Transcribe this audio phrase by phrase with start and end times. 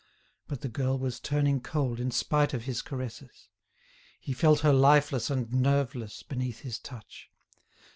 [0.47, 3.49] But the girl was turning cold in spite of his caresses.
[4.19, 7.29] He felt her lifeless and nerveless beneath his touch.